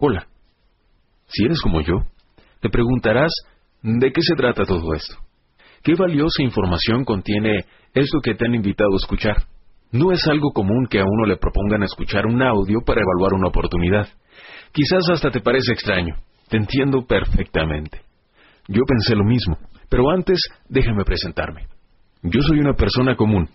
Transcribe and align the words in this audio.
Hola. 0.00 0.28
Si 1.26 1.44
eres 1.44 1.60
como 1.60 1.80
yo, 1.80 1.96
te 2.60 2.70
preguntarás 2.70 3.32
¿de 3.82 4.12
qué 4.12 4.22
se 4.22 4.36
trata 4.36 4.64
todo 4.64 4.94
esto? 4.94 5.16
¿Qué 5.82 5.94
valiosa 5.96 6.40
información 6.40 7.04
contiene 7.04 7.64
esto 7.94 8.20
que 8.22 8.36
te 8.36 8.46
han 8.46 8.54
invitado 8.54 8.92
a 8.92 9.02
escuchar? 9.02 9.42
No 9.90 10.12
es 10.12 10.24
algo 10.28 10.52
común 10.52 10.86
que 10.88 11.00
a 11.00 11.04
uno 11.04 11.26
le 11.26 11.36
propongan 11.36 11.82
escuchar 11.82 12.26
un 12.26 12.40
audio 12.40 12.78
para 12.86 13.00
evaluar 13.00 13.34
una 13.34 13.48
oportunidad. 13.48 14.06
Quizás 14.70 15.10
hasta 15.10 15.32
te 15.32 15.40
parece 15.40 15.72
extraño. 15.72 16.14
Te 16.48 16.58
entiendo 16.58 17.04
perfectamente. 17.04 18.02
Yo 18.68 18.82
pensé 18.86 19.16
lo 19.16 19.24
mismo, 19.24 19.58
pero 19.88 20.10
antes 20.10 20.38
déjame 20.68 21.02
presentarme. 21.04 21.66
Yo 22.22 22.40
soy 22.42 22.60
una 22.60 22.74
persona 22.74 23.16
común, 23.16 23.48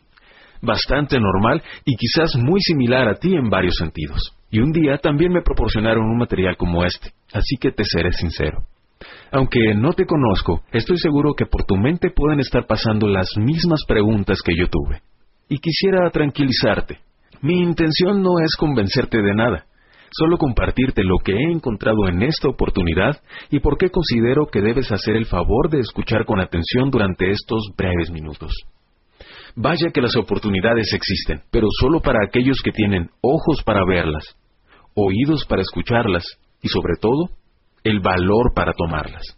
bastante 0.63 1.19
normal 1.19 1.61
y 1.85 1.95
quizás 1.95 2.35
muy 2.35 2.59
similar 2.61 3.07
a 3.07 3.15
ti 3.15 3.35
en 3.35 3.49
varios 3.49 3.75
sentidos. 3.75 4.35
Y 4.49 4.59
un 4.59 4.71
día 4.71 4.97
también 4.97 5.31
me 5.31 5.41
proporcionaron 5.41 6.05
un 6.05 6.17
material 6.17 6.55
como 6.57 6.83
este, 6.83 7.11
así 7.33 7.57
que 7.59 7.71
te 7.71 7.83
seré 7.85 8.11
sincero. 8.13 8.65
Aunque 9.31 9.73
no 9.75 9.93
te 9.93 10.05
conozco, 10.05 10.61
estoy 10.71 10.97
seguro 10.97 11.33
que 11.33 11.45
por 11.45 11.63
tu 11.63 11.75
mente 11.75 12.09
pueden 12.15 12.39
estar 12.39 12.65
pasando 12.65 13.07
las 13.07 13.27
mismas 13.37 13.81
preguntas 13.87 14.39
que 14.43 14.53
yo 14.55 14.67
tuve. 14.67 15.01
Y 15.49 15.57
quisiera 15.57 16.09
tranquilizarte. 16.09 16.99
Mi 17.41 17.59
intención 17.59 18.21
no 18.21 18.39
es 18.39 18.55
convencerte 18.57 19.21
de 19.21 19.35
nada, 19.35 19.65
solo 20.11 20.37
compartirte 20.37 21.03
lo 21.03 21.17
que 21.17 21.33
he 21.33 21.51
encontrado 21.51 22.07
en 22.07 22.21
esta 22.21 22.47
oportunidad 22.47 23.21
y 23.49 23.59
por 23.59 23.77
qué 23.77 23.89
considero 23.89 24.45
que 24.45 24.61
debes 24.61 24.91
hacer 24.91 25.15
el 25.15 25.25
favor 25.25 25.69
de 25.69 25.79
escuchar 25.79 26.25
con 26.25 26.39
atención 26.39 26.89
durante 26.89 27.31
estos 27.31 27.69
breves 27.75 28.11
minutos. 28.11 28.51
Vaya 29.55 29.91
que 29.93 30.01
las 30.01 30.15
oportunidades 30.15 30.93
existen, 30.93 31.41
pero 31.51 31.67
solo 31.79 31.99
para 31.99 32.25
aquellos 32.25 32.57
que 32.63 32.71
tienen 32.71 33.09
ojos 33.21 33.61
para 33.63 33.85
verlas, 33.85 34.35
oídos 34.95 35.45
para 35.45 35.61
escucharlas 35.61 36.23
y 36.61 36.69
sobre 36.69 36.95
todo, 36.99 37.29
el 37.83 37.99
valor 37.99 38.53
para 38.55 38.73
tomarlas. 38.73 39.37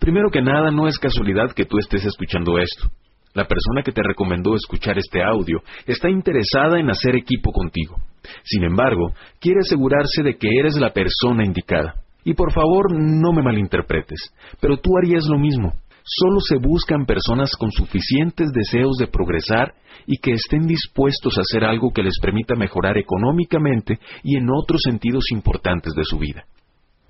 Primero 0.00 0.30
que 0.30 0.42
nada, 0.42 0.70
no 0.72 0.88
es 0.88 0.98
casualidad 0.98 1.52
que 1.54 1.64
tú 1.64 1.78
estés 1.78 2.04
escuchando 2.04 2.58
esto. 2.58 2.90
La 3.34 3.46
persona 3.46 3.82
que 3.84 3.92
te 3.92 4.02
recomendó 4.02 4.54
escuchar 4.56 4.98
este 4.98 5.22
audio 5.22 5.62
está 5.86 6.10
interesada 6.10 6.80
en 6.80 6.90
hacer 6.90 7.14
equipo 7.16 7.52
contigo. 7.52 7.96
Sin 8.42 8.64
embargo, 8.64 9.12
quiere 9.40 9.60
asegurarse 9.60 10.22
de 10.22 10.36
que 10.36 10.48
eres 10.58 10.74
la 10.76 10.92
persona 10.92 11.44
indicada. 11.44 11.94
Y 12.24 12.34
por 12.34 12.52
favor, 12.52 12.92
no 12.92 13.32
me 13.32 13.42
malinterpretes, 13.42 14.32
pero 14.60 14.76
tú 14.76 14.90
harías 14.98 15.24
lo 15.28 15.38
mismo. 15.38 15.72
Solo 16.04 16.40
se 16.40 16.56
buscan 16.56 17.06
personas 17.06 17.52
con 17.58 17.70
suficientes 17.70 18.50
deseos 18.52 18.96
de 18.98 19.06
progresar 19.06 19.74
y 20.06 20.18
que 20.18 20.32
estén 20.32 20.66
dispuestos 20.66 21.38
a 21.38 21.42
hacer 21.42 21.64
algo 21.64 21.92
que 21.92 22.02
les 22.02 22.18
permita 22.20 22.54
mejorar 22.56 22.98
económicamente 22.98 23.98
y 24.22 24.36
en 24.36 24.48
otros 24.50 24.80
sentidos 24.84 25.24
importantes 25.30 25.94
de 25.94 26.04
su 26.04 26.18
vida. 26.18 26.44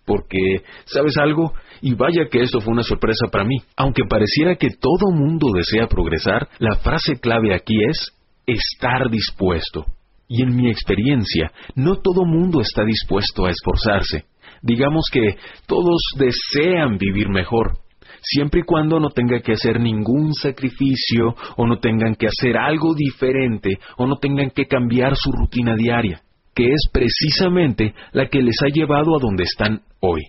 Porque, 0.05 0.63
¿sabes 0.85 1.17
algo? 1.17 1.55
Y 1.81 1.95
vaya 1.95 2.27
que 2.31 2.43
esto 2.43 2.61
fue 2.61 2.73
una 2.73 2.83
sorpresa 2.83 3.29
para 3.31 3.45
mí. 3.45 3.57
Aunque 3.77 4.05
pareciera 4.05 4.57
que 4.57 4.71
todo 4.71 5.13
mundo 5.13 5.49
desea 5.55 5.87
progresar, 5.87 6.49
la 6.59 6.77
frase 6.77 7.21
clave 7.21 7.55
aquí 7.55 7.83
es 7.85 8.13
estar 8.47 9.09
dispuesto. 9.11 9.87
Y 10.29 10.43
en 10.43 10.57
mi 10.57 10.71
experiencia, 10.71 11.53
no 11.77 11.97
todo 11.97 12.25
mundo 12.25 12.61
está 12.61 12.85
dispuesto 12.85 13.47
a 13.47 13.51
esforzarse. 13.51 14.25
Digamos 14.63 15.05
que 15.13 15.37
todos 15.67 16.01
desean 16.17 16.97
vivir 16.97 17.29
mejor, 17.29 17.79
siempre 18.23 18.61
y 18.61 18.65
cuando 18.65 19.01
no 19.01 19.11
tenga 19.11 19.41
que 19.41 19.53
hacer 19.53 19.81
ningún 19.81 20.33
sacrificio 20.33 21.35
o 21.57 21.67
no 21.67 21.79
tengan 21.79 22.15
que 22.15 22.29
hacer 22.29 22.57
algo 22.57 22.95
diferente 22.95 23.79
o 23.97 24.07
no 24.07 24.17
tengan 24.17 24.51
que 24.51 24.67
cambiar 24.67 25.17
su 25.17 25.33
rutina 25.33 25.75
diaria, 25.77 26.23
que 26.55 26.69
es 26.69 26.89
precisamente 26.93 27.95
la 28.13 28.29
que 28.29 28.41
les 28.41 28.57
ha 28.63 28.69
llevado 28.69 29.17
a 29.17 29.21
donde 29.21 29.45
están 29.45 29.83
hoy. 30.01 30.23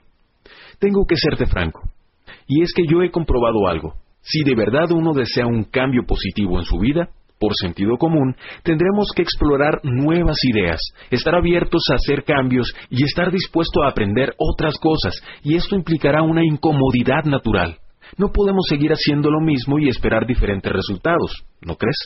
Tengo 0.79 1.05
que 1.07 1.15
serte 1.15 1.45
franco, 1.45 1.81
y 2.47 2.61
es 2.63 2.73
que 2.73 2.83
yo 2.89 3.03
he 3.03 3.11
comprobado 3.11 3.67
algo. 3.67 3.93
Si 4.21 4.43
de 4.43 4.55
verdad 4.55 4.91
uno 4.91 5.13
desea 5.13 5.45
un 5.45 5.65
cambio 5.65 6.03
positivo 6.07 6.57
en 6.57 6.65
su 6.65 6.79
vida, 6.79 7.09
por 7.43 7.51
sentido 7.59 7.97
común, 7.97 8.37
tendremos 8.63 9.09
que 9.13 9.21
explorar 9.21 9.81
nuevas 9.83 10.37
ideas, 10.49 10.79
estar 11.11 11.35
abiertos 11.35 11.83
a 11.91 11.95
hacer 11.95 12.23
cambios 12.23 12.73
y 12.89 13.03
estar 13.03 13.33
dispuesto 13.33 13.83
a 13.83 13.89
aprender 13.89 14.33
otras 14.37 14.75
cosas, 14.79 15.13
y 15.43 15.57
esto 15.57 15.75
implicará 15.75 16.21
una 16.21 16.41
incomodidad 16.41 17.25
natural. 17.25 17.79
No 18.17 18.31
podemos 18.31 18.63
seguir 18.69 18.91
haciendo 18.93 19.29
lo 19.29 19.41
mismo 19.41 19.77
y 19.77 19.89
esperar 19.89 20.25
diferentes 20.25 20.71
resultados, 20.71 21.43
¿no 21.61 21.75
crees? 21.75 21.97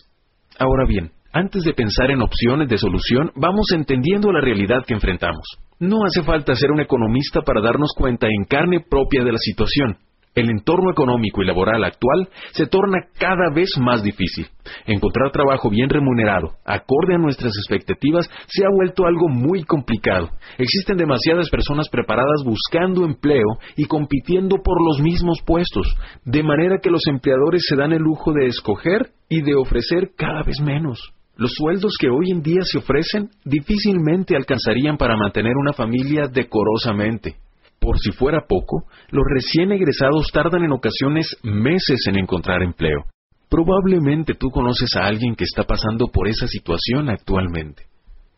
Ahora 0.58 0.86
bien, 0.88 1.12
antes 1.32 1.64
de 1.64 1.74
pensar 1.74 2.10
en 2.10 2.24
opciones 2.24 2.68
de 2.68 2.80
solución, 2.80 3.32
vamos 3.36 3.68
entendiendo 3.76 4.32
la 4.32 4.42
realidad 4.42 4.86
que 4.88 4.96
enfrentamos. 4.96 5.46
No 5.78 5.98
hace 6.04 6.24
falta 6.24 6.56
ser 6.56 6.72
un 6.72 6.80
economista 6.80 7.42
para 7.42 7.62
darnos 7.62 7.92
cuenta 7.96 8.26
en 8.26 8.46
carne 8.46 8.80
propia 8.80 9.24
de 9.24 9.34
la 9.34 9.38
situación. 9.38 9.98
El 10.38 10.52
entorno 10.52 10.92
económico 10.92 11.42
y 11.42 11.48
laboral 11.48 11.84
actual 11.84 12.30
se 12.52 12.68
torna 12.68 13.08
cada 13.18 13.50
vez 13.56 13.72
más 13.80 14.04
difícil. 14.04 14.46
Encontrar 14.86 15.32
trabajo 15.32 15.68
bien 15.72 15.90
remunerado, 15.90 16.58
acorde 16.64 17.16
a 17.16 17.18
nuestras 17.18 17.54
expectativas, 17.58 18.30
se 18.46 18.64
ha 18.64 18.70
vuelto 18.70 19.08
algo 19.08 19.30
muy 19.30 19.64
complicado. 19.64 20.30
Existen 20.60 20.96
demasiadas 20.96 21.50
personas 21.50 21.90
preparadas 21.90 22.44
buscando 22.46 23.04
empleo 23.04 23.48
y 23.78 23.86
compitiendo 23.86 24.58
por 24.64 24.80
los 24.86 25.02
mismos 25.02 25.40
puestos, 25.44 25.88
de 26.24 26.44
manera 26.44 26.78
que 26.84 26.92
los 26.92 27.02
empleadores 27.08 27.64
se 27.68 27.76
dan 27.76 27.92
el 27.92 28.04
lujo 28.04 28.32
de 28.32 28.46
escoger 28.46 29.10
y 29.30 29.42
de 29.42 29.56
ofrecer 29.56 30.12
cada 30.16 30.44
vez 30.44 30.62
menos. 30.62 31.00
Los 31.36 31.50
sueldos 31.58 31.96
que 32.00 32.10
hoy 32.10 32.30
en 32.30 32.44
día 32.44 32.62
se 32.62 32.78
ofrecen 32.78 33.32
difícilmente 33.44 34.36
alcanzarían 34.36 34.98
para 34.98 35.18
mantener 35.18 35.54
una 35.60 35.74
familia 35.74 36.28
decorosamente. 36.28 37.38
Por 37.80 38.00
si 38.00 38.12
fuera 38.12 38.46
poco, 38.48 38.86
los 39.12 39.24
recién 39.34 39.72
egresados 39.72 40.28
tardan 40.34 40.64
en 40.64 40.72
ocasiones 40.72 41.38
meses 41.44 42.00
en 42.08 42.20
encontrar 42.20 42.64
empleo. 42.64 43.06
Probablemente 43.50 44.34
tú 44.34 44.50
conoces 44.50 44.90
a 44.96 45.06
alguien 45.06 45.36
que 45.36 45.46
está 45.46 45.64
pasando 45.64 46.08
por 46.08 46.28
esa 46.28 46.48
situación 46.48 47.10
actualmente. 47.10 47.84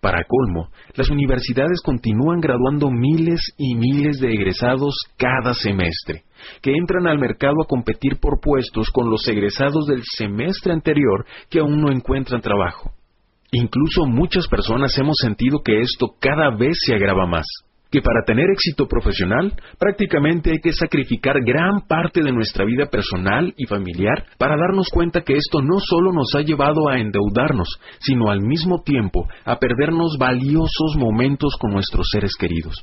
Para 0.02 0.24
colmo, 0.24 0.70
las 0.96 1.10
universidades 1.10 1.82
continúan 1.84 2.40
graduando 2.40 2.90
miles 2.90 3.42
y 3.58 3.76
miles 3.76 4.20
de 4.20 4.32
egresados 4.32 4.96
cada 5.18 5.54
semestre, 5.54 6.24
que 6.62 6.72
entran 6.72 7.08
al 7.08 7.20
mercado 7.20 7.56
a 7.64 7.68
competir 7.68 8.18
por 8.20 8.40
puestos 8.40 8.92
con 8.92 9.10
los 9.10 9.28
egresados 9.28 9.88
del 9.88 10.04
semestre 10.04 10.72
anterior 10.72 11.26
que 11.50 11.60
aún 11.60 11.82
no 11.82 11.92
encuentran 11.92 12.40
trabajo. 12.40 12.92
Incluso 13.52 14.06
muchas 14.06 14.48
personas 14.48 14.98
hemos 14.98 15.18
sentido 15.18 15.60
que 15.66 15.82
esto 15.82 16.16
cada 16.20 16.56
vez 16.56 16.78
se 16.86 16.94
agrava 16.94 17.26
más 17.26 17.46
que 17.92 18.02
para 18.02 18.24
tener 18.26 18.50
éxito 18.52 18.88
profesional 18.88 19.54
prácticamente 19.80 20.52
hay 20.52 20.60
que 20.60 20.74
sacrificar 20.74 21.38
gran 21.44 21.82
parte 21.88 22.22
de 22.22 22.32
nuestra 22.32 22.66
vida 22.66 22.86
personal 22.88 23.54
y 23.58 23.66
familiar 23.66 24.26
para 24.38 24.56
darnos 24.58 24.90
cuenta 24.90 25.22
que 25.22 25.34
esto 25.34 25.62
no 25.62 25.80
solo 25.80 26.12
nos 26.14 26.34
ha 26.36 26.42
llevado 26.42 26.88
a 26.88 27.00
endeudarnos, 27.00 27.68
sino 28.00 28.30
al 28.30 28.42
mismo 28.42 28.82
tiempo 28.84 29.28
a 29.46 29.58
perdernos 29.58 30.18
valiosos 30.20 30.96
momentos 30.98 31.56
con 31.60 31.72
nuestros 31.72 32.08
seres 32.12 32.32
queridos. 32.40 32.76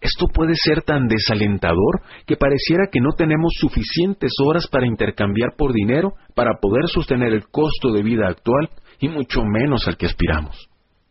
Esto 0.00 0.28
puede 0.28 0.54
ser 0.54 0.82
tan 0.82 1.08
desalentador 1.08 2.00
que 2.26 2.36
pareciera 2.36 2.88
que 2.90 3.00
no 3.00 3.10
tenemos 3.12 3.52
suficientes 3.58 4.32
horas 4.42 4.66
para 4.66 4.86
intercambiar 4.86 5.50
por 5.58 5.74
dinero 5.74 6.14
para 6.34 6.58
poder 6.58 6.88
sostener 6.88 7.34
el 7.34 7.48
costo 7.48 7.92
de 7.92 8.02
vida 8.02 8.26
actual 8.26 8.70
y 8.98 9.08
mucho 9.08 9.42
menos 9.44 9.86
al 9.86 9.98
que 9.98 10.06
aspiramos. 10.06 10.68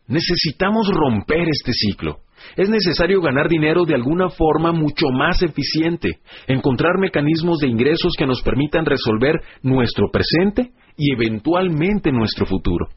Necesitamos 0.08 0.88
romper 0.88 1.48
este 1.48 1.72
ciclo 1.72 2.18
es 2.56 2.68
necesario 2.68 3.20
ganar 3.20 3.48
dinero 3.48 3.84
de 3.84 3.94
alguna 3.94 4.28
forma 4.30 4.72
mucho 4.72 5.06
más 5.12 5.42
eficiente, 5.42 6.18
encontrar 6.46 6.98
mecanismos 6.98 7.58
de 7.58 7.68
ingresos 7.68 8.12
que 8.18 8.26
nos 8.26 8.42
permitan 8.42 8.84
resolver 8.84 9.40
nuestro 9.62 10.10
presente 10.10 10.72
y 10.96 11.12
eventualmente 11.12 12.12
nuestro 12.12 12.46
futuro. 12.46 12.88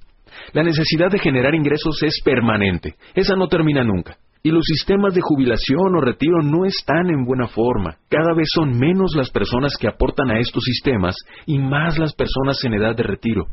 La 0.51 0.63
necesidad 0.63 1.09
de 1.11 1.19
generar 1.19 1.55
ingresos 1.55 2.01
es 2.03 2.21
permanente, 2.23 2.95
esa 3.15 3.35
no 3.35 3.47
termina 3.47 3.83
nunca. 3.83 4.17
Y 4.45 4.51
los 4.51 4.65
sistemas 4.65 5.13
de 5.13 5.21
jubilación 5.21 5.95
o 5.95 6.01
retiro 6.01 6.41
no 6.43 6.65
están 6.65 7.09
en 7.09 7.23
buena 7.23 7.47
forma. 7.47 7.95
Cada 8.09 8.33
vez 8.35 8.49
son 8.53 8.77
menos 8.77 9.15
las 9.15 9.29
personas 9.29 9.77
que 9.79 9.87
aportan 9.87 10.31
a 10.31 10.39
estos 10.39 10.63
sistemas 10.65 11.15
y 11.45 11.59
más 11.59 11.97
las 11.97 12.13
personas 12.13 12.61
en 12.65 12.73
edad 12.73 12.93
de 12.93 13.03
retiro. 13.03 13.45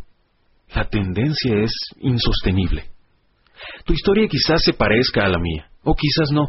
La 0.75 0.89
tendencia 0.89 1.63
es 1.63 1.73
insostenible. 2.01 2.87
Tu 3.85 3.93
historia 3.93 4.27
quizás 4.29 4.63
se 4.65 4.73
parezca 4.73 5.25
a 5.25 5.29
la 5.29 5.39
mía. 5.39 5.70
O 5.83 5.95
quizás 5.95 6.31
no. 6.33 6.49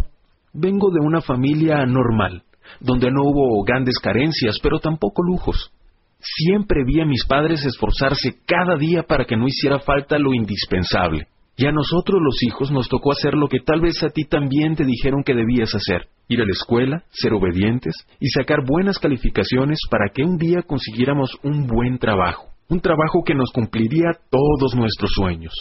Vengo 0.53 0.89
de 0.91 0.99
una 0.99 1.21
familia 1.21 1.85
normal, 1.85 2.43
donde 2.79 3.09
no 3.09 3.23
hubo 3.23 3.63
grandes 3.63 3.97
carencias, 3.99 4.57
pero 4.61 4.79
tampoco 4.79 5.23
lujos. 5.23 5.71
Siempre 6.19 6.83
vi 6.85 7.01
a 7.01 7.05
mis 7.05 7.25
padres 7.25 7.65
esforzarse 7.65 8.39
cada 8.45 8.75
día 8.77 9.03
para 9.03 9.25
que 9.25 9.37
no 9.37 9.47
hiciera 9.47 9.79
falta 9.79 10.19
lo 10.19 10.33
indispensable. 10.33 11.27
Y 11.55 11.65
a 11.65 11.71
nosotros 11.71 12.19
los 12.21 12.41
hijos 12.43 12.71
nos 12.71 12.87
tocó 12.87 13.11
hacer 13.11 13.33
lo 13.33 13.47
que 13.47 13.59
tal 13.59 13.81
vez 13.81 14.01
a 14.03 14.09
ti 14.09 14.23
también 14.25 14.75
te 14.75 14.85
dijeron 14.85 15.23
que 15.23 15.33
debías 15.33 15.73
hacer. 15.73 16.07
Ir 16.27 16.41
a 16.41 16.45
la 16.45 16.51
escuela, 16.51 17.03
ser 17.11 17.33
obedientes 17.33 17.93
y 18.19 18.29
sacar 18.29 18.59
buenas 18.65 18.99
calificaciones 18.99 19.79
para 19.89 20.09
que 20.13 20.23
un 20.23 20.37
día 20.37 20.61
consiguiéramos 20.61 21.37
un 21.43 21.67
buen 21.67 21.97
trabajo. 21.97 22.47
Un 22.69 22.79
trabajo 22.79 23.23
que 23.25 23.35
nos 23.35 23.51
cumpliría 23.51 24.11
todos 24.29 24.75
nuestros 24.75 25.11
sueños. 25.13 25.53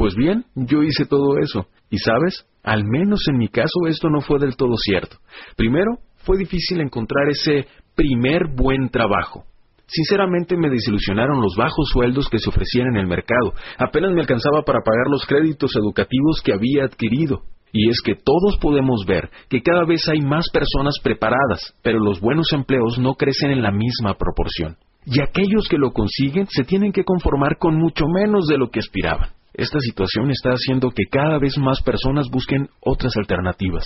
Pues 0.00 0.14
bien, 0.14 0.46
yo 0.54 0.82
hice 0.82 1.04
todo 1.04 1.36
eso. 1.36 1.66
Y 1.90 1.98
sabes, 1.98 2.46
al 2.62 2.84
menos 2.86 3.20
en 3.28 3.36
mi 3.36 3.48
caso 3.48 3.86
esto 3.86 4.08
no 4.08 4.22
fue 4.22 4.38
del 4.38 4.56
todo 4.56 4.72
cierto. 4.78 5.18
Primero, 5.58 5.98
fue 6.24 6.38
difícil 6.38 6.80
encontrar 6.80 7.28
ese 7.28 7.66
primer 7.94 8.46
buen 8.56 8.88
trabajo. 8.88 9.44
Sinceramente 9.84 10.56
me 10.56 10.70
desilusionaron 10.70 11.42
los 11.42 11.54
bajos 11.54 11.90
sueldos 11.92 12.30
que 12.30 12.38
se 12.38 12.48
ofrecían 12.48 12.86
en 12.86 12.96
el 12.96 13.08
mercado. 13.08 13.52
Apenas 13.76 14.12
me 14.14 14.22
alcanzaba 14.22 14.62
para 14.62 14.80
pagar 14.82 15.08
los 15.10 15.26
créditos 15.26 15.76
educativos 15.76 16.40
que 16.42 16.54
había 16.54 16.84
adquirido. 16.84 17.42
Y 17.70 17.90
es 17.90 18.00
que 18.02 18.14
todos 18.14 18.56
podemos 18.58 19.04
ver 19.06 19.28
que 19.50 19.60
cada 19.60 19.84
vez 19.84 20.08
hay 20.08 20.22
más 20.22 20.46
personas 20.50 20.94
preparadas, 21.04 21.74
pero 21.82 21.98
los 21.98 22.22
buenos 22.22 22.46
empleos 22.54 22.98
no 22.98 23.16
crecen 23.16 23.50
en 23.50 23.60
la 23.60 23.70
misma 23.70 24.16
proporción. 24.16 24.78
Y 25.04 25.20
aquellos 25.20 25.68
que 25.68 25.76
lo 25.76 25.92
consiguen 25.92 26.46
se 26.46 26.64
tienen 26.64 26.90
que 26.90 27.04
conformar 27.04 27.58
con 27.58 27.76
mucho 27.76 28.06
menos 28.08 28.46
de 28.46 28.56
lo 28.56 28.70
que 28.70 28.78
aspiraban. 28.78 29.32
Esta 29.60 29.78
situación 29.78 30.30
está 30.30 30.52
haciendo 30.52 30.88
que 30.88 31.04
cada 31.04 31.38
vez 31.38 31.58
más 31.58 31.82
personas 31.82 32.28
busquen 32.32 32.70
otras 32.80 33.14
alternativas, 33.18 33.84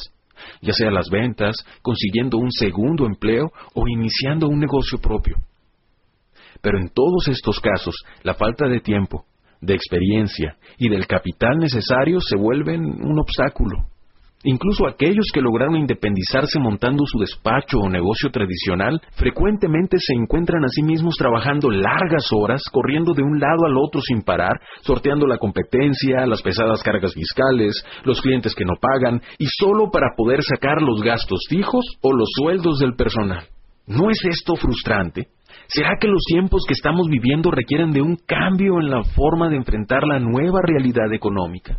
ya 0.62 0.72
sea 0.72 0.88
las 0.92 1.10
ventas, 1.10 1.56
consiguiendo 1.82 2.38
un 2.38 2.52
segundo 2.52 3.06
empleo 3.06 3.50
o 3.74 3.88
iniciando 3.88 4.46
un 4.46 4.60
negocio 4.60 5.00
propio. 5.00 5.34
Pero 6.62 6.78
en 6.78 6.90
todos 6.90 7.26
estos 7.26 7.58
casos, 7.58 7.96
la 8.22 8.34
falta 8.34 8.68
de 8.68 8.78
tiempo, 8.78 9.24
de 9.60 9.74
experiencia 9.74 10.56
y 10.78 10.88
del 10.88 11.08
capital 11.08 11.58
necesario 11.58 12.20
se 12.20 12.36
vuelven 12.36 12.84
un 12.84 13.18
obstáculo. 13.18 13.88
Incluso 14.46 14.86
aquellos 14.86 15.30
que 15.32 15.40
lograron 15.40 15.76
independizarse 15.76 16.58
montando 16.58 17.04
su 17.06 17.18
despacho 17.18 17.78
o 17.78 17.88
negocio 17.88 18.30
tradicional 18.30 19.00
frecuentemente 19.16 19.96
se 19.98 20.14
encuentran 20.14 20.62
a 20.64 20.68
sí 20.68 20.82
mismos 20.82 21.14
trabajando 21.16 21.70
largas 21.70 22.28
horas, 22.30 22.62
corriendo 22.70 23.14
de 23.14 23.22
un 23.22 23.40
lado 23.40 23.64
al 23.64 23.78
otro 23.78 24.02
sin 24.02 24.20
parar, 24.20 24.60
sorteando 24.82 25.26
la 25.26 25.38
competencia, 25.38 26.26
las 26.26 26.42
pesadas 26.42 26.82
cargas 26.82 27.14
fiscales, 27.14 27.82
los 28.04 28.20
clientes 28.20 28.54
que 28.54 28.66
no 28.66 28.74
pagan, 28.78 29.22
y 29.38 29.46
solo 29.46 29.90
para 29.90 30.08
poder 30.14 30.42
sacar 30.42 30.82
los 30.82 31.00
gastos 31.00 31.40
fijos 31.48 31.86
o 32.02 32.12
los 32.12 32.28
sueldos 32.38 32.80
del 32.80 32.96
personal. 32.96 33.46
¿No 33.86 34.10
es 34.10 34.18
esto 34.28 34.56
frustrante? 34.56 35.28
¿Será 35.68 35.96
que 35.98 36.08
los 36.08 36.22
tiempos 36.26 36.64
que 36.68 36.74
estamos 36.74 37.06
viviendo 37.08 37.50
requieren 37.50 37.92
de 37.92 38.02
un 38.02 38.16
cambio 38.26 38.78
en 38.78 38.90
la 38.90 39.04
forma 39.04 39.48
de 39.48 39.56
enfrentar 39.56 40.02
la 40.06 40.18
nueva 40.18 40.60
realidad 40.62 41.10
económica? 41.14 41.78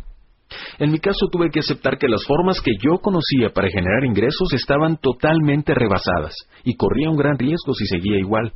En 0.78 0.90
mi 0.90 0.98
caso 0.98 1.28
tuve 1.30 1.50
que 1.50 1.60
aceptar 1.60 1.98
que 1.98 2.08
las 2.08 2.24
formas 2.26 2.60
que 2.60 2.72
yo 2.82 2.98
conocía 2.98 3.50
para 3.54 3.68
generar 3.68 4.04
ingresos 4.04 4.52
estaban 4.52 4.96
totalmente 4.98 5.74
rebasadas 5.74 6.34
y 6.64 6.76
corría 6.76 7.10
un 7.10 7.16
gran 7.16 7.38
riesgo 7.38 7.74
si 7.74 7.86
seguía 7.86 8.18
igual. 8.18 8.52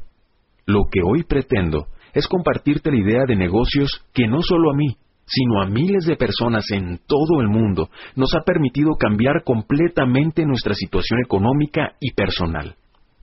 Lo 0.67 0.85
que 0.91 1.00
hoy 1.02 1.25
pretendo 1.25 1.87
es 2.12 2.26
compartirte 2.26 2.91
la 2.91 2.99
idea 2.99 3.25
de 3.26 3.37
negocios 3.37 4.05
que 4.12 4.26
no 4.26 4.43
solo 4.43 4.70
a 4.70 4.76
mí, 4.76 4.97
sino 5.26 5.62
a 5.62 5.67
miles 5.67 6.05
de 6.06 6.17
personas 6.17 6.64
en 6.73 6.99
todo 7.06 7.41
el 7.41 7.49
mundo 7.49 7.88
nos 8.17 8.35
ha 8.35 8.43
permitido 8.44 8.97
cambiar 8.99 9.44
completamente 9.44 10.44
nuestra 10.44 10.75
situación 10.75 11.20
económica 11.25 11.93
y 12.00 12.12
personal. 12.12 12.75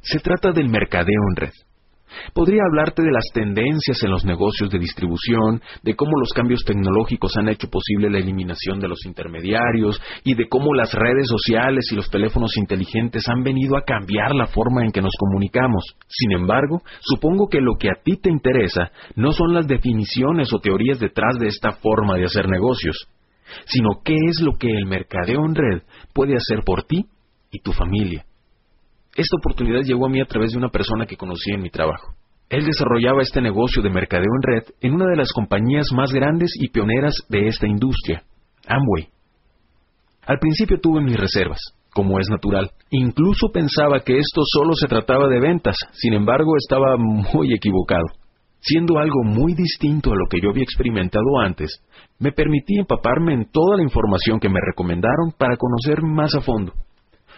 Se 0.02 0.20
trata 0.20 0.52
del 0.52 0.70
mercadeo 0.70 1.22
en 1.30 1.36
red. 1.36 1.52
Podría 2.34 2.62
hablarte 2.68 3.04
de 3.04 3.12
las 3.12 3.26
tendencias 3.34 4.02
en 4.04 4.12
los 4.12 4.26
negocios 4.26 4.70
de 4.70 4.80
distribución, 4.80 5.62
de 5.84 5.96
cómo 5.96 6.12
los 6.20 6.32
cambios 6.34 6.64
tecnológicos 6.66 7.36
han 7.38 7.50
hecho 7.50 7.68
posible 7.70 8.10
la 8.10 8.20
eliminación 8.20 8.80
de 8.80 8.88
los 8.88 9.06
intermediarios 9.06 10.02
y 10.24 10.36
de 10.36 10.48
cómo 10.48 10.74
las 10.74 10.94
redes 10.94 11.28
sociales 11.28 11.86
y 11.92 11.96
los 11.96 12.10
teléfonos 12.10 12.56
inteligentes 12.58 13.28
han 13.28 13.44
venido 13.44 13.78
a 13.78 13.84
cambiar 13.84 14.34
la 14.36 14.48
forma 14.48 14.84
en 14.84 14.92
que 14.92 15.02
nos 15.02 15.14
comunicamos. 15.18 15.84
Sin 16.08 16.32
embargo, 16.32 16.82
supongo 17.02 17.48
que 17.48 17.62
lo 17.62 17.76
que 17.80 17.90
a 17.90 18.02
ti 18.04 18.18
te 18.18 18.30
interesa 18.30 18.92
no 19.16 19.32
son 19.32 19.54
las 19.54 19.68
definiciones 19.68 20.54
o 20.54 20.60
teorías 20.60 21.00
detrás 21.00 21.38
de 21.40 21.48
esta 21.48 21.74
forma 21.74 22.18
de 22.18 22.26
hacer 22.26 22.48
negocios, 22.48 23.08
sino 23.66 24.02
qué 24.04 24.14
es 24.14 24.42
lo 24.42 24.54
que 24.54 24.70
el 24.70 24.86
mercadeo 24.86 25.46
en 25.46 25.56
red 25.56 25.82
puede 26.14 26.36
hacer 26.36 26.64
por 26.66 26.84
ti 26.84 27.06
y 27.52 27.60
tu 27.60 27.72
familia. 27.72 28.26
Esta 29.18 29.36
oportunidad 29.36 29.82
llegó 29.82 30.06
a 30.06 30.10
mí 30.10 30.22
a 30.22 30.26
través 30.26 30.52
de 30.52 30.60
una 30.60 30.70
persona 30.70 31.08
que 31.08 31.18
conocí 31.18 31.50
en 31.52 31.64
mi 31.64 31.72
trabajo. 31.72 32.14
Él 32.50 32.64
desarrollaba 32.64 33.24
este 33.24 33.42
negocio 33.42 33.82
de 33.82 33.90
mercadeo 33.90 34.30
en 34.36 34.44
red 34.44 34.64
en 34.80 34.94
una 34.94 35.08
de 35.08 35.16
las 35.16 35.32
compañías 35.34 35.88
más 35.92 36.14
grandes 36.14 36.52
y 36.62 36.70
pioneras 36.70 37.16
de 37.28 37.48
esta 37.48 37.66
industria, 37.66 38.22
Amway. 38.68 39.10
Al 40.28 40.38
principio 40.38 40.80
tuve 40.80 41.02
mis 41.02 41.20
reservas, 41.20 41.60
como 41.96 42.20
es 42.20 42.30
natural. 42.30 42.70
Incluso 42.92 43.48
pensaba 43.52 44.02
que 44.02 44.20
esto 44.20 44.44
solo 44.46 44.74
se 44.76 44.88
trataba 44.88 45.28
de 45.28 45.40
ventas, 45.40 45.76
sin 45.94 46.14
embargo 46.14 46.52
estaba 46.56 46.96
muy 46.98 47.56
equivocado. 47.56 48.06
Siendo 48.60 49.00
algo 49.00 49.24
muy 49.24 49.56
distinto 49.56 50.12
a 50.12 50.16
lo 50.16 50.26
que 50.30 50.40
yo 50.42 50.52
había 50.52 50.64
experimentado 50.64 51.40
antes, 51.44 51.82
me 52.20 52.32
permití 52.32 52.78
empaparme 52.78 53.34
en 53.34 53.50
toda 53.52 53.78
la 53.78 53.84
información 53.84 54.40
que 54.40 54.50
me 54.50 54.60
recomendaron 54.64 55.32
para 55.36 55.58
conocer 55.58 56.04
más 56.04 56.36
a 56.36 56.42
fondo 56.42 56.74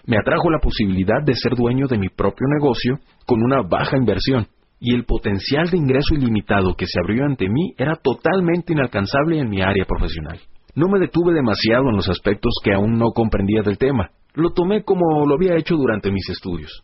me 0.05 0.17
atrajo 0.17 0.49
la 0.49 0.59
posibilidad 0.59 1.23
de 1.25 1.33
ser 1.35 1.55
dueño 1.55 1.87
de 1.87 1.97
mi 1.97 2.09
propio 2.09 2.47
negocio 2.47 2.99
con 3.25 3.41
una 3.41 3.61
baja 3.61 3.97
inversión, 3.97 4.47
y 4.79 4.95
el 4.95 5.05
potencial 5.05 5.69
de 5.69 5.77
ingreso 5.77 6.15
ilimitado 6.15 6.75
que 6.75 6.85
se 6.85 6.99
abrió 6.99 7.25
ante 7.25 7.49
mí 7.49 7.73
era 7.77 7.95
totalmente 7.95 8.73
inalcanzable 8.73 9.39
en 9.39 9.49
mi 9.49 9.61
área 9.61 9.85
profesional. 9.85 10.39
No 10.75 10.87
me 10.87 10.99
detuve 10.99 11.33
demasiado 11.33 11.89
en 11.89 11.97
los 11.97 12.09
aspectos 12.09 12.53
que 12.63 12.73
aún 12.73 12.97
no 12.97 13.11
comprendía 13.13 13.61
del 13.61 13.77
tema. 13.77 14.11
Lo 14.33 14.51
tomé 14.51 14.83
como 14.83 15.25
lo 15.25 15.35
había 15.35 15.57
hecho 15.57 15.75
durante 15.75 16.11
mis 16.11 16.29
estudios. 16.29 16.83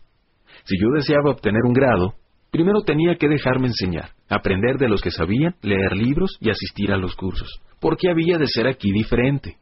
Si 0.65 0.75
yo 0.81 0.89
deseaba 0.93 1.31
obtener 1.31 1.61
un 1.65 1.73
grado, 1.73 2.15
primero 2.51 2.81
tenía 2.81 3.15
que 3.15 3.29
dejarme 3.29 3.67
enseñar, 3.67 4.09
aprender 4.29 4.77
de 4.77 4.89
los 4.89 5.01
que 5.01 5.11
sabían, 5.11 5.55
leer 5.61 5.95
libros 5.95 6.37
y 6.41 6.49
asistir 6.49 6.91
a 6.91 6.97
los 6.97 7.15
cursos. 7.15 7.61
¿Por 7.79 7.97
qué 7.97 8.09
había 8.09 8.37
de 8.37 8.47
ser 8.47 8.67
aquí 8.67 8.91
diferente? 8.91 9.57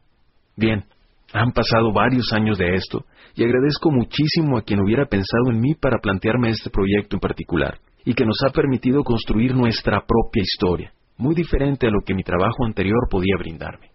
Bien, 0.55 0.85
han 1.33 1.51
pasado 1.51 1.91
varios 1.91 2.31
años 2.31 2.57
de 2.57 2.75
esto 2.75 3.05
y 3.35 3.43
agradezco 3.43 3.91
muchísimo 3.91 4.57
a 4.57 4.61
quien 4.61 4.81
hubiera 4.81 5.05
pensado 5.05 5.51
en 5.51 5.59
mí 5.59 5.75
para 5.75 5.99
plantearme 5.99 6.49
este 6.49 6.69
proyecto 6.69 7.15
en 7.15 7.19
particular 7.19 7.79
y 8.05 8.13
que 8.13 8.25
nos 8.25 8.37
ha 8.45 8.51
permitido 8.51 9.03
construir 9.03 9.55
nuestra 9.55 10.03
propia 10.05 10.41
historia, 10.41 10.93
muy 11.17 11.33
diferente 11.33 11.87
a 11.87 11.89
lo 11.89 12.01
que 12.05 12.13
mi 12.13 12.23
trabajo 12.23 12.65
anterior 12.65 13.07
podía 13.09 13.35
brindarme. 13.37 13.91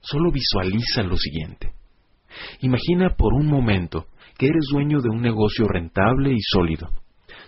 Solo 0.00 0.30
visualiza 0.32 1.02
lo 1.02 1.16
siguiente. 1.16 1.72
Imagina 2.60 3.14
por 3.16 3.32
un 3.34 3.46
momento 3.46 4.06
que 4.36 4.46
eres 4.46 4.66
dueño 4.72 5.00
de 5.00 5.08
un 5.08 5.20
negocio 5.22 5.68
rentable 5.68 6.32
y 6.32 6.40
sólido, 6.40 6.88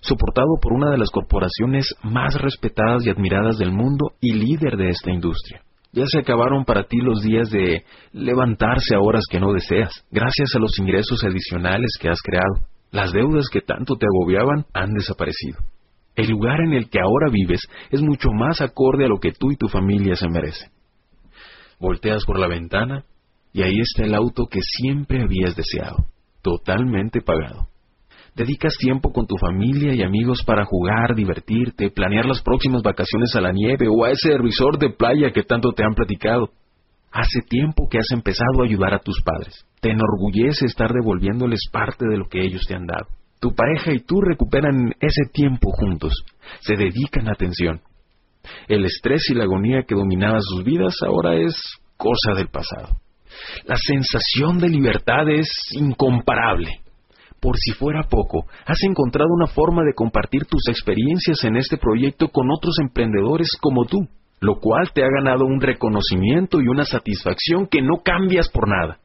soportado 0.01 0.59
por 0.61 0.73
una 0.73 0.91
de 0.91 0.99
las 0.99 1.11
corporaciones 1.11 1.95
más 2.03 2.41
respetadas 2.41 3.05
y 3.05 3.11
admiradas 3.11 3.59
del 3.59 3.73
mundo 3.73 4.13
y 4.21 4.35
líder 4.35 4.77
de 4.77 4.91
esta 4.91 5.11
industria. 5.11 5.63
Ya 5.93 6.05
se 6.07 6.19
acabaron 6.19 6.65
para 6.65 6.85
ti 6.85 6.99
los 6.99 7.23
días 7.23 7.51
de 7.51 7.85
levantarse 8.13 8.95
a 8.95 9.01
horas 9.01 9.25
que 9.31 9.41
no 9.41 9.53
deseas, 9.53 10.05
gracias 10.11 10.55
a 10.55 10.59
los 10.59 10.79
ingresos 10.79 11.25
adicionales 11.25 11.91
que 12.01 12.09
has 12.09 12.21
creado. 12.23 12.69
Las 12.91 13.13
deudas 13.13 13.49
que 13.49 13.61
tanto 13.61 13.97
te 13.97 14.07
agobiaban 14.07 14.67
han 14.75 14.93
desaparecido. 14.93 15.59
El 16.15 16.31
lugar 16.31 16.61
en 16.61 16.73
el 16.73 16.89
que 16.89 16.99
ahora 17.01 17.31
vives 17.31 17.61
es 17.91 18.01
mucho 18.01 18.31
más 18.31 18.61
acorde 18.61 19.05
a 19.05 19.09
lo 19.09 19.19
que 19.19 19.33
tú 19.33 19.53
y 19.53 19.57
tu 19.57 19.69
familia 19.69 20.17
se 20.17 20.29
merecen. 20.29 20.71
Volteas 21.79 22.25
por 22.25 22.39
la 22.39 22.49
ventana 22.49 23.05
y 23.53 23.63
ahí 23.63 23.81
está 23.81 24.05
el 24.05 24.15
auto 24.15 24.47
que 24.51 24.61
siempre 24.63 25.23
habías 25.23 25.55
deseado, 25.57 26.07
totalmente 26.43 27.21
pagado. 27.21 27.69
Dedicas 28.37 28.75
tiempo 28.79 29.13
con 29.13 29.27
tu 29.27 29.35
familia 29.39 29.95
y 29.95 30.03
amigos 30.03 30.43
para 30.45 30.67
jugar, 30.67 31.15
divertirte, 31.17 31.89
planear 31.89 32.27
las 32.27 32.43
próximas 32.43 32.83
vacaciones 32.83 33.35
a 33.35 33.41
la 33.41 33.51
nieve 33.51 33.89
o 33.89 34.05
a 34.05 34.11
ese 34.11 34.37
resort 34.37 34.79
de 34.79 34.91
playa 34.91 35.31
que 35.33 35.43
tanto 35.43 35.73
te 35.73 35.83
han 35.83 35.95
platicado. 35.95 36.51
Hace 37.11 37.41
tiempo 37.49 37.89
que 37.91 37.97
has 37.97 38.11
empezado 38.13 38.61
a 38.61 38.67
ayudar 38.67 38.93
a 38.93 38.99
tus 38.99 39.23
padres. 39.25 39.65
Te 39.81 39.89
enorgullece 39.89 40.67
estar 40.67 40.93
devolviéndoles 40.93 41.61
parte 41.73 42.07
de 42.07 42.19
lo 42.19 42.27
que 42.29 42.45
ellos 42.45 42.61
te 42.69 42.75
han 42.75 42.85
dado. 42.85 43.07
Tu 43.41 43.55
pareja 43.55 43.95
y 43.95 44.01
tú 44.01 44.21
recuperan 44.21 44.93
ese 45.01 45.33
tiempo 45.33 45.71
juntos. 45.71 46.13
Se 46.61 46.77
dedican 46.77 47.31
atención. 47.31 47.81
El 48.69 48.85
estrés 48.85 49.31
y 49.31 49.35
la 49.35 49.45
agonía 49.45 49.85
que 49.89 49.95
dominaba 49.95 50.41
sus 50.43 50.63
vidas 50.63 50.95
ahora 51.07 51.37
es 51.37 51.55
cosa 51.97 52.35
del 52.37 52.49
pasado. 52.49 52.99
La 53.65 53.77
sensación 53.77 54.59
de 54.59 54.69
libertad 54.69 55.27
es 55.31 55.49
incomparable. 55.73 56.81
Por 57.41 57.57
si 57.59 57.73
fuera 57.73 58.05
poco, 58.05 58.47
has 58.65 58.79
encontrado 58.83 59.29
una 59.31 59.47
forma 59.47 59.83
de 59.85 59.95
compartir 59.95 60.47
tus 60.47 60.69
experiencias 60.69 61.45
en 61.45 61.57
este 61.57 61.77
proyecto 61.77 62.29
con 62.29 62.51
otros 62.51 62.77
emprendedores 62.81 63.49
como 63.61 63.85
tú, 63.85 64.09
lo 64.41 64.59
cual 64.61 64.91
te 64.93 65.03
ha 65.03 65.09
ganado 65.09 65.45
un 65.45 65.61
reconocimiento 65.61 66.61
y 66.61 66.69
una 66.69 66.85
satisfacción 66.85 67.67
que 67.67 67.83
no 67.83 68.03
cambias 68.03 68.49
por 68.49 68.69
nada. 68.69 68.99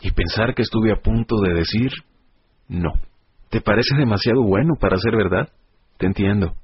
Y 0.00 0.10
pensar 0.10 0.54
que 0.54 0.62
estuve 0.62 0.92
a 0.92 1.00
punto 1.00 1.36
de 1.40 1.54
decir, 1.54 1.92
no, 2.68 2.92
¿te 3.50 3.60
parece 3.60 3.94
demasiado 3.96 4.42
bueno 4.42 4.74
para 4.80 4.96
ser 4.96 5.14
verdad? 5.14 5.48
Te 5.98 6.06
entiendo. 6.06 6.54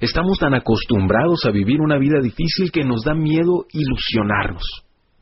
Estamos 0.00 0.38
tan 0.38 0.54
acostumbrados 0.54 1.44
a 1.46 1.50
vivir 1.50 1.80
una 1.80 1.98
vida 1.98 2.20
difícil 2.20 2.70
que 2.70 2.84
nos 2.84 3.02
da 3.02 3.14
miedo 3.14 3.64
ilusionarnos. 3.72 4.62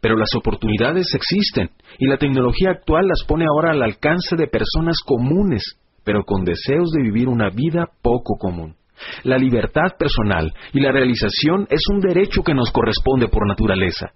Pero 0.00 0.16
las 0.16 0.30
oportunidades 0.34 1.14
existen 1.14 1.70
y 1.98 2.06
la 2.06 2.16
tecnología 2.16 2.70
actual 2.70 3.06
las 3.06 3.24
pone 3.26 3.44
ahora 3.44 3.72
al 3.72 3.82
alcance 3.82 4.36
de 4.36 4.46
personas 4.46 4.96
comunes, 5.04 5.78
pero 6.04 6.24
con 6.24 6.44
deseos 6.44 6.90
de 6.90 7.02
vivir 7.02 7.28
una 7.28 7.50
vida 7.50 7.86
poco 8.02 8.36
común. 8.38 8.76
La 9.24 9.38
libertad 9.38 9.96
personal 9.98 10.52
y 10.72 10.80
la 10.80 10.92
realización 10.92 11.66
es 11.70 11.80
un 11.92 12.00
derecho 12.00 12.42
que 12.42 12.54
nos 12.54 12.70
corresponde 12.70 13.28
por 13.28 13.46
naturaleza, 13.46 14.12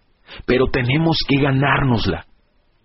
pero 0.47 0.67
tenemos 0.69 1.19
que 1.29 1.41
ganárnosla. 1.41 2.27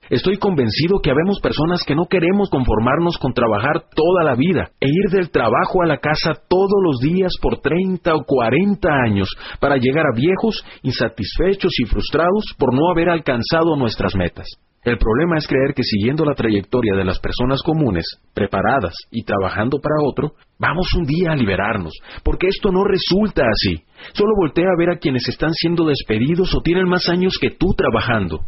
Estoy 0.09 0.37
convencido 0.37 1.01
que 1.03 1.11
habemos 1.11 1.39
personas 1.39 1.83
que 1.85 1.93
no 1.93 2.07
queremos 2.07 2.49
conformarnos 2.49 3.17
con 3.19 3.31
trabajar 3.31 3.83
toda 3.93 4.23
la 4.23 4.35
vida 4.35 4.71
e 4.79 4.87
ir 4.89 5.11
del 5.11 5.29
trabajo 5.29 5.83
a 5.83 5.85
la 5.85 5.97
casa 5.97 6.33
todos 6.49 6.81
los 6.83 6.99
días 6.99 7.31
por 7.39 7.59
30 7.61 8.15
o 8.15 8.23
40 8.23 8.89
años 8.91 9.29
para 9.59 9.77
llegar 9.77 10.05
a 10.07 10.15
viejos, 10.15 10.65
insatisfechos 10.81 11.71
y 11.79 11.85
frustrados 11.85 12.43
por 12.57 12.73
no 12.73 12.89
haber 12.89 13.09
alcanzado 13.09 13.75
nuestras 13.77 14.15
metas. 14.15 14.47
El 14.83 14.97
problema 14.97 15.37
es 15.37 15.45
creer 15.45 15.75
que 15.75 15.83
siguiendo 15.83 16.25
la 16.25 16.33
trayectoria 16.33 16.95
de 16.95 17.05
las 17.05 17.19
personas 17.19 17.61
comunes, 17.61 18.05
preparadas 18.33 18.95
y 19.11 19.23
trabajando 19.23 19.77
para 19.77 19.95
otro, 20.03 20.31
vamos 20.57 20.87
un 20.97 21.03
día 21.03 21.33
a 21.33 21.35
liberarnos, 21.35 21.93
porque 22.23 22.47
esto 22.47 22.71
no 22.71 22.83
resulta 22.83 23.43
así. 23.43 23.83
Solo 24.13 24.31
voltea 24.37 24.65
a 24.65 24.79
ver 24.79 24.89
a 24.89 24.97
quienes 24.97 25.27
están 25.27 25.51
siendo 25.53 25.85
despedidos 25.85 26.55
o 26.55 26.61
tienen 26.61 26.87
más 26.87 27.09
años 27.09 27.37
que 27.39 27.51
tú 27.51 27.67
trabajando. 27.77 28.39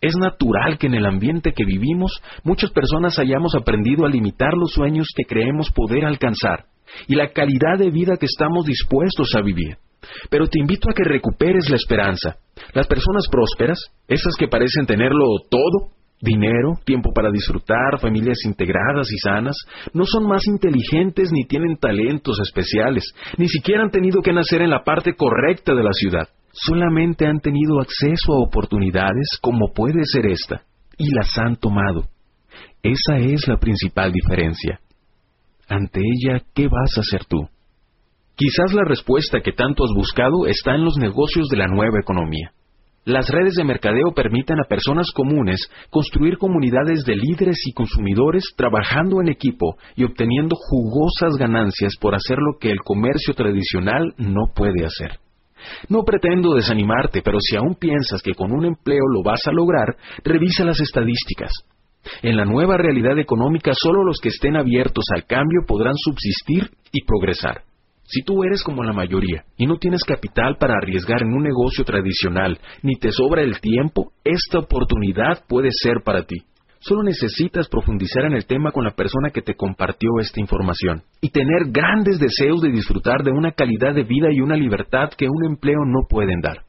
Es 0.00 0.14
natural 0.16 0.78
que 0.78 0.86
en 0.86 0.94
el 0.94 1.04
ambiente 1.04 1.52
que 1.52 1.64
vivimos 1.64 2.22
muchas 2.42 2.70
personas 2.70 3.18
hayamos 3.18 3.54
aprendido 3.54 4.06
a 4.06 4.08
limitar 4.08 4.54
los 4.54 4.72
sueños 4.72 5.08
que 5.14 5.24
creemos 5.24 5.70
poder 5.72 6.06
alcanzar 6.06 6.64
y 7.06 7.16
la 7.16 7.32
calidad 7.32 7.78
de 7.78 7.90
vida 7.90 8.16
que 8.18 8.26
estamos 8.26 8.64
dispuestos 8.64 9.34
a 9.36 9.42
vivir. 9.42 9.76
Pero 10.30 10.46
te 10.46 10.58
invito 10.58 10.88
a 10.90 10.94
que 10.94 11.04
recuperes 11.04 11.68
la 11.68 11.76
esperanza. 11.76 12.36
Las 12.72 12.86
personas 12.86 13.26
prósperas, 13.30 13.78
esas 14.08 14.34
que 14.38 14.48
parecen 14.48 14.86
tenerlo 14.86 15.26
todo, 15.50 15.92
dinero, 16.18 16.78
tiempo 16.84 17.12
para 17.14 17.30
disfrutar, 17.30 18.00
familias 18.00 18.38
integradas 18.46 19.10
y 19.12 19.18
sanas, 19.18 19.56
no 19.92 20.04
son 20.06 20.26
más 20.26 20.46
inteligentes 20.46 21.30
ni 21.30 21.44
tienen 21.44 21.76
talentos 21.76 22.38
especiales, 22.40 23.04
ni 23.36 23.48
siquiera 23.48 23.82
han 23.82 23.90
tenido 23.90 24.22
que 24.22 24.32
nacer 24.32 24.62
en 24.62 24.70
la 24.70 24.82
parte 24.82 25.14
correcta 25.14 25.74
de 25.74 25.82
la 25.82 25.92
ciudad. 25.92 26.28
Solamente 26.52 27.26
han 27.26 27.40
tenido 27.40 27.80
acceso 27.80 28.32
a 28.32 28.42
oportunidades 28.42 29.38
como 29.40 29.72
puede 29.72 30.04
ser 30.04 30.26
esta, 30.26 30.62
y 30.98 31.14
las 31.14 31.36
han 31.38 31.56
tomado. 31.56 32.08
Esa 32.82 33.18
es 33.18 33.46
la 33.46 33.58
principal 33.58 34.12
diferencia. 34.12 34.80
Ante 35.68 36.00
ella, 36.00 36.42
¿qué 36.54 36.66
vas 36.66 36.96
a 36.96 37.00
hacer 37.00 37.24
tú? 37.26 37.48
Quizás 38.34 38.72
la 38.72 38.84
respuesta 38.84 39.40
que 39.40 39.52
tanto 39.52 39.84
has 39.84 39.92
buscado 39.94 40.46
está 40.46 40.74
en 40.74 40.84
los 40.84 40.96
negocios 40.96 41.48
de 41.48 41.58
la 41.58 41.66
nueva 41.66 42.00
economía. 42.00 42.52
Las 43.04 43.28
redes 43.28 43.54
de 43.54 43.64
mercadeo 43.64 44.12
permiten 44.14 44.58
a 44.60 44.68
personas 44.68 45.10
comunes 45.14 45.60
construir 45.90 46.36
comunidades 46.38 47.04
de 47.04 47.16
líderes 47.16 47.58
y 47.66 47.72
consumidores 47.72 48.44
trabajando 48.56 49.20
en 49.20 49.28
equipo 49.28 49.76
y 49.94 50.04
obteniendo 50.04 50.56
jugosas 50.56 51.36
ganancias 51.38 51.94
por 52.00 52.14
hacer 52.14 52.38
lo 52.38 52.58
que 52.58 52.70
el 52.70 52.80
comercio 52.80 53.34
tradicional 53.34 54.14
no 54.18 54.52
puede 54.54 54.84
hacer. 54.84 55.18
No 55.88 56.04
pretendo 56.04 56.54
desanimarte, 56.54 57.22
pero 57.22 57.38
si 57.40 57.56
aún 57.56 57.74
piensas 57.74 58.22
que 58.22 58.34
con 58.34 58.52
un 58.52 58.64
empleo 58.64 59.04
lo 59.12 59.22
vas 59.22 59.40
a 59.46 59.52
lograr, 59.52 59.96
revisa 60.24 60.64
las 60.64 60.80
estadísticas. 60.80 61.52
En 62.22 62.36
la 62.36 62.44
nueva 62.44 62.76
realidad 62.76 63.18
económica 63.18 63.72
solo 63.74 64.04
los 64.04 64.18
que 64.20 64.30
estén 64.30 64.56
abiertos 64.56 65.04
al 65.14 65.26
cambio 65.26 65.60
podrán 65.66 65.94
subsistir 65.96 66.70
y 66.92 67.04
progresar. 67.04 67.62
Si 68.04 68.22
tú 68.22 68.42
eres 68.42 68.64
como 68.64 68.82
la 68.82 68.92
mayoría 68.92 69.44
y 69.56 69.66
no 69.66 69.76
tienes 69.76 70.02
capital 70.02 70.56
para 70.58 70.74
arriesgar 70.74 71.22
en 71.22 71.32
un 71.32 71.44
negocio 71.44 71.84
tradicional, 71.84 72.58
ni 72.82 72.96
te 72.96 73.12
sobra 73.12 73.42
el 73.42 73.60
tiempo, 73.60 74.12
esta 74.24 74.58
oportunidad 74.58 75.44
puede 75.48 75.68
ser 75.70 76.02
para 76.04 76.24
ti. 76.24 76.36
Solo 76.82 77.02
necesitas 77.02 77.68
profundizar 77.68 78.24
en 78.24 78.32
el 78.32 78.46
tema 78.46 78.72
con 78.72 78.84
la 78.84 78.92
persona 78.92 79.30
que 79.30 79.42
te 79.42 79.54
compartió 79.54 80.08
esta 80.18 80.40
información 80.40 81.02
y 81.20 81.28
tener 81.28 81.70
grandes 81.70 82.18
deseos 82.18 82.62
de 82.62 82.70
disfrutar 82.70 83.22
de 83.22 83.32
una 83.32 83.52
calidad 83.52 83.94
de 83.94 84.04
vida 84.04 84.28
y 84.32 84.40
una 84.40 84.56
libertad 84.56 85.10
que 85.10 85.28
un 85.28 85.44
empleo 85.44 85.84
no 85.84 86.08
pueden 86.08 86.40
dar. 86.40 86.64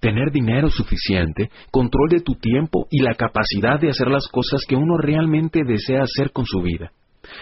Tener 0.00 0.30
dinero 0.32 0.68
suficiente, 0.68 1.48
control 1.70 2.10
de 2.10 2.20
tu 2.20 2.34
tiempo 2.34 2.86
y 2.90 3.00
la 3.00 3.14
capacidad 3.14 3.80
de 3.80 3.88
hacer 3.88 4.08
las 4.08 4.28
cosas 4.28 4.60
que 4.68 4.76
uno 4.76 4.98
realmente 4.98 5.62
desea 5.66 6.02
hacer 6.02 6.30
con 6.30 6.44
su 6.44 6.60
vida 6.60 6.92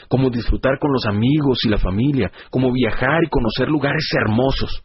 como 0.08 0.30
disfrutar 0.30 0.78
con 0.78 0.92
los 0.92 1.04
amigos 1.06 1.58
y 1.64 1.68
la 1.68 1.78
familia, 1.78 2.30
como 2.50 2.72
viajar 2.72 3.24
y 3.24 3.28
conocer 3.28 3.68
lugares 3.68 4.06
hermosos. 4.16 4.84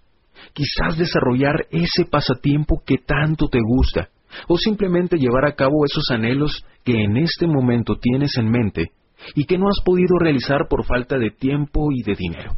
Quizás 0.53 0.97
desarrollar 0.97 1.67
ese 1.69 2.05
pasatiempo 2.09 2.81
que 2.83 2.97
tanto 2.97 3.47
te 3.47 3.59
gusta, 3.61 4.09
o 4.47 4.57
simplemente 4.57 5.17
llevar 5.17 5.45
a 5.45 5.55
cabo 5.55 5.85
esos 5.85 6.03
anhelos 6.11 6.63
que 6.83 7.03
en 7.03 7.17
este 7.17 7.47
momento 7.47 7.95
tienes 7.99 8.31
en 8.37 8.49
mente 8.49 8.91
y 9.35 9.45
que 9.45 9.57
no 9.57 9.67
has 9.67 9.83
podido 9.83 10.17
realizar 10.19 10.67
por 10.69 10.85
falta 10.85 11.17
de 11.17 11.31
tiempo 11.31 11.89
y 11.91 12.03
de 12.03 12.15
dinero. 12.15 12.53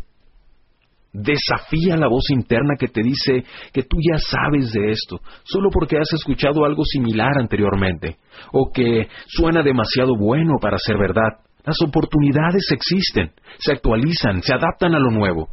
Desafía 1.12 1.98
la 1.98 2.08
voz 2.08 2.30
interna 2.30 2.76
que 2.78 2.88
te 2.88 3.02
dice 3.02 3.44
que 3.74 3.82
tú 3.82 3.98
ya 3.98 4.20
sabes 4.20 4.72
de 4.72 4.92
esto, 4.92 5.20
solo 5.44 5.70
porque 5.72 5.98
has 5.98 6.14
escuchado 6.14 6.66
algo 6.66 6.84
similar 6.86 7.40
anteriormente, 7.40 8.18
o 8.52 8.72
que 8.72 9.08
suena 9.28 9.64
demasiado 9.64 10.16
bueno 10.16 10.58
para 10.62 10.78
ser 10.78 10.98
verdad, 11.00 11.40
las 11.66 11.82
oportunidades 11.82 12.72
existen, 12.72 13.32
se 13.58 13.72
actualizan, 13.72 14.44
se 14.44 14.54
adaptan 14.54 14.94
a 14.94 15.00
lo 15.00 15.10
nuevo. 15.10 15.50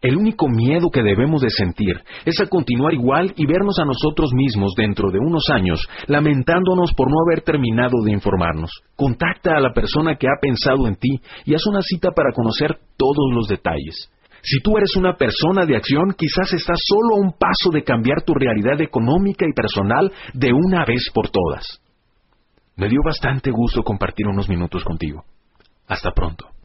El 0.00 0.16
único 0.16 0.48
miedo 0.48 0.90
que 0.90 1.02
debemos 1.02 1.42
de 1.42 1.50
sentir 1.50 2.00
es 2.24 2.40
a 2.40 2.46
continuar 2.46 2.94
igual 2.94 3.32
y 3.36 3.46
vernos 3.46 3.78
a 3.78 3.84
nosotros 3.84 4.30
mismos 4.34 4.74
dentro 4.76 5.10
de 5.10 5.18
unos 5.18 5.44
años 5.52 5.80
lamentándonos 6.06 6.92
por 6.94 7.10
no 7.10 7.16
haber 7.26 7.42
terminado 7.42 8.02
de 8.04 8.12
informarnos. 8.12 8.70
Contacta 8.94 9.56
a 9.56 9.60
la 9.60 9.72
persona 9.72 10.16
que 10.16 10.26
ha 10.26 10.40
pensado 10.40 10.86
en 10.86 10.96
ti 10.96 11.20
y 11.44 11.54
haz 11.54 11.66
una 11.66 11.82
cita 11.82 12.10
para 12.10 12.32
conocer 12.32 12.78
todos 12.96 13.32
los 13.34 13.48
detalles. 13.48 14.10
Si 14.42 14.60
tú 14.60 14.76
eres 14.76 14.94
una 14.96 15.16
persona 15.16 15.66
de 15.66 15.76
acción, 15.76 16.14
quizás 16.16 16.52
estás 16.52 16.78
solo 16.84 17.16
a 17.16 17.20
un 17.20 17.32
paso 17.32 17.70
de 17.72 17.82
cambiar 17.82 18.22
tu 18.22 18.32
realidad 18.32 18.80
económica 18.80 19.44
y 19.48 19.52
personal 19.52 20.12
de 20.34 20.52
una 20.52 20.84
vez 20.84 21.10
por 21.12 21.30
todas. 21.30 21.80
Me 22.76 22.88
dio 22.88 23.00
bastante 23.04 23.50
gusto 23.50 23.82
compartir 23.82 24.26
unos 24.28 24.48
minutos 24.48 24.84
contigo. 24.84 25.24
Hasta 25.88 26.12
pronto. 26.12 26.55